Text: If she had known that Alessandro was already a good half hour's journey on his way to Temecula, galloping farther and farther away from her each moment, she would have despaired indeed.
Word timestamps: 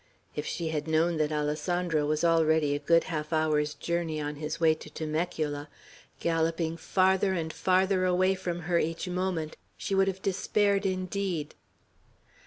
If 0.35 0.47
she 0.47 0.69
had 0.69 0.87
known 0.87 1.17
that 1.17 1.31
Alessandro 1.31 2.07
was 2.07 2.23
already 2.23 2.73
a 2.73 2.79
good 2.79 3.03
half 3.03 3.31
hour's 3.31 3.75
journey 3.75 4.19
on 4.19 4.37
his 4.37 4.59
way 4.59 4.73
to 4.73 4.89
Temecula, 4.89 5.69
galloping 6.19 6.75
farther 6.75 7.33
and 7.33 7.53
farther 7.53 8.03
away 8.03 8.33
from 8.33 8.61
her 8.61 8.79
each 8.79 9.07
moment, 9.07 9.57
she 9.77 9.93
would 9.93 10.07
have 10.07 10.23
despaired 10.23 10.87
indeed. 10.87 11.53